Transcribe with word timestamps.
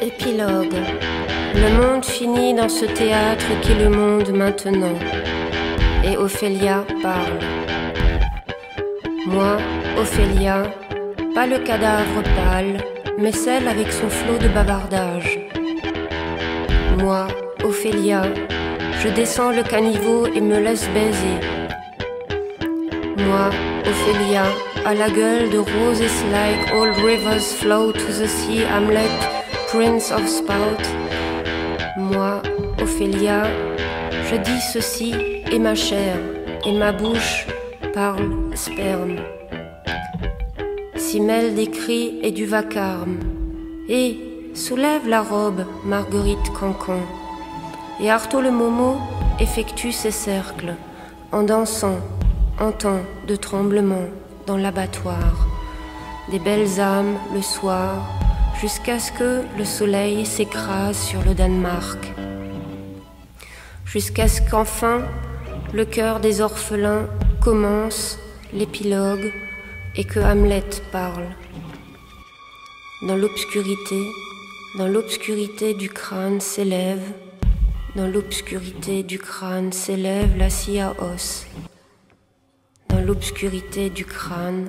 Épilogue. 0.00 0.76
Le 1.54 1.70
monde 1.80 2.04
finit 2.04 2.54
dans 2.54 2.68
ce 2.68 2.84
théâtre 2.84 3.46
qui 3.62 3.72
est 3.72 3.84
le 3.84 3.88
monde 3.88 4.30
maintenant. 4.30 4.98
Et 6.04 6.16
Ophélia 6.16 6.84
parle. 7.02 7.38
Moi, 9.26 9.56
Ophélia, 9.98 10.64
pas 11.34 11.46
le 11.46 11.58
cadavre 11.58 12.22
pâle, 12.36 12.76
mais 13.18 13.32
celle 13.32 13.66
avec 13.68 13.90
son 13.90 14.08
flot 14.08 14.38
de 14.38 14.48
bavardage. 14.48 15.38
Moi, 16.98 17.26
Ophélia, 17.64 18.22
je 19.02 19.08
descends 19.08 19.50
le 19.50 19.62
caniveau 19.62 20.26
et 20.26 20.40
me 20.40 20.60
laisse 20.60 20.88
baiser. 20.88 21.40
Moi, 23.16 23.50
Ophélia, 23.80 24.44
à 24.84 24.94
la 24.94 25.08
gueule 25.08 25.50
de 25.50 25.58
roses 25.58 26.24
like 26.30 26.72
all 26.72 26.90
rivers 27.04 27.40
flow 27.40 27.92
to 27.92 27.98
the 27.98 28.26
sea, 28.26 28.64
Hamlet, 28.64 29.10
Prince 29.68 30.12
of 30.12 30.28
Spout. 30.28 30.80
Moi, 31.96 32.40
Ophélia, 32.80 33.42
je 34.30 34.36
dis 34.36 34.60
ceci 34.60 35.12
et 35.50 35.58
ma 35.58 35.74
chair 35.74 36.18
et 36.64 36.72
ma 36.72 36.92
bouche 36.92 37.46
parle 37.92 38.30
sperme. 38.54 39.16
S'y 40.94 41.20
mêlent 41.20 41.56
des 41.56 41.66
cris 41.66 42.20
et 42.22 42.30
du 42.30 42.46
vacarme. 42.46 43.18
Et 43.88 44.18
soulève 44.54 45.08
la 45.08 45.22
robe, 45.22 45.64
Marguerite 45.84 46.52
Cancan. 46.52 47.02
Et 48.00 48.08
Artaud 48.08 48.42
le 48.42 48.52
Momo 48.52 48.98
effectue 49.40 49.90
ses 49.90 50.12
cercles 50.12 50.74
en 51.32 51.42
dansant 51.42 51.98
en 52.60 52.70
temps 52.70 53.02
de 53.26 53.34
tremblement 53.34 54.06
dans 54.46 54.56
l'abattoir. 54.56 55.48
Des 56.30 56.38
belles 56.38 56.80
âmes 56.80 57.16
le 57.34 57.42
soir 57.42 58.25
jusqu'à 58.60 58.98
ce 58.98 59.12
que 59.12 59.42
le 59.58 59.64
soleil 59.64 60.24
s'écrase 60.24 60.98
sur 60.98 61.22
le 61.22 61.34
Danemark. 61.34 61.98
Jusqu'à 63.84 64.28
ce 64.28 64.40
qu'enfin 64.40 65.04
le 65.74 65.84
cœur 65.84 66.20
des 66.20 66.40
orphelins 66.40 67.06
commence 67.42 68.18
l'épilogue 68.52 69.32
et 69.94 70.04
que 70.04 70.20
Hamlet 70.20 70.64
parle. 70.90 71.26
Dans 73.02 73.16
l'obscurité, 73.16 74.02
dans 74.78 74.88
l'obscurité 74.88 75.74
du 75.74 75.90
crâne 75.90 76.40
s'élève, 76.40 77.12
dans 77.94 78.06
l'obscurité 78.06 79.02
du 79.02 79.18
crâne 79.18 79.72
s'élève 79.72 80.36
la 80.36 80.48
scie 80.48 80.80
à 80.80 80.94
os. 81.02 81.46
Dans 82.88 83.00
l'obscurité 83.00 83.90
du 83.90 84.06
crâne, 84.06 84.68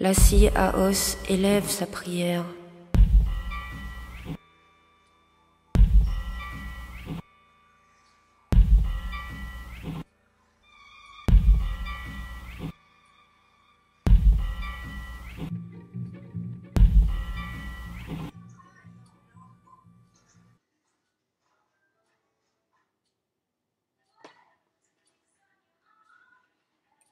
la 0.00 0.14
scie 0.14 0.50
à 0.54 0.78
os 0.78 1.18
élève 1.28 1.68
sa 1.68 1.86
prière. 1.86 2.44